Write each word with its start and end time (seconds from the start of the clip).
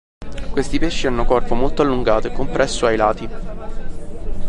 Questi 0.49 0.79
pesci 0.79 1.05
hanno 1.05 1.25
corpo 1.25 1.53
molto 1.53 1.83
allungato 1.83 2.25
e 2.25 2.31
compresso 2.31 2.87
ai 2.87 2.95
lati. 2.97 3.29